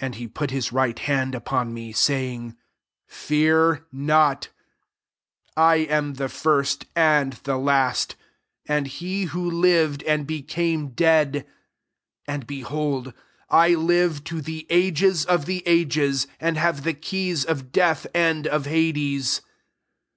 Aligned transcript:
And 0.00 0.16
he 0.16 0.26
put 0.26 0.50
his 0.50 0.72
right 0.72 0.98
hand 0.98 1.36
upon 1.36 1.72
me, 1.72 1.92
say 1.92 2.32
ing, 2.32 2.56
«Fear 3.06 3.86
not: 3.92 4.48
I 5.56 5.76
am 5.88 6.14
the 6.14 6.28
first, 6.28 6.86
and 6.96 7.34
the 7.44 7.56
last; 7.56 8.16
18 8.66 8.76
and 8.76 8.86
he 8.88 9.24
who 9.26 9.48
lived, 9.48 10.02
and 10.02 10.26
became 10.26 10.88
dead; 10.88 11.46
and, 12.26 12.44
belftdld, 12.48 13.14
I 13.48 13.74
live 13.76 14.24
to 14.24 14.40
the 14.42 14.66
ages* 14.68 15.24
of 15.24 15.46
the 15.46 15.62
ages, 15.64 16.26
and 16.40 16.58
have 16.58 16.82
the 16.82 16.92
keys 16.94 17.44
of 17.44 17.70
death 17.70 18.04
and 18.12 18.48
of 18.48 18.66
hades. 18.66 19.42